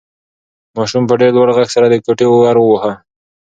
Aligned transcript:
ماشوم 0.75 1.03
په 1.09 1.15
ډېر 1.21 1.31
لوړ 1.37 1.49
غږ 1.57 1.69
سره 1.75 1.85
د 1.89 1.95
کوټې 2.05 2.27
ور 2.29 2.57
واهه. 2.59 2.93